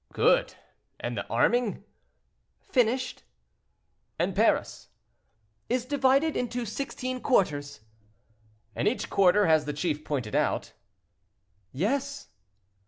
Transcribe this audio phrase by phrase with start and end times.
[0.13, 0.55] "Good!
[0.99, 1.83] and the arming?"
[2.59, 3.21] "Finished."
[4.17, 4.87] "And Paris?"
[5.69, 7.81] "Is divided into sixteen quarters."
[8.75, 10.71] "And each quarter has the chief pointed out?"
[11.71, 12.29] "Yes."